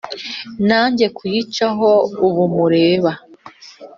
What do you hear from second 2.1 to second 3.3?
ubu mureba